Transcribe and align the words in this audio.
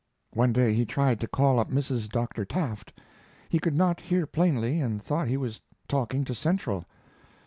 One 0.33 0.51
day 0.51 0.73
he 0.73 0.83
tried 0.83 1.19
to 1.19 1.27
call 1.27 1.59
up 1.59 1.69
Mrs. 1.69 2.09
Dr. 2.09 2.43
Tafft. 2.43 2.91
He 3.49 3.59
could 3.59 3.75
not 3.77 4.01
hear 4.01 4.25
plainly 4.25 4.79
and 4.81 4.99
thought 4.99 5.27
he 5.27 5.37
was 5.37 5.61
talking 5.87 6.25
to 6.25 6.33
central. 6.33 6.85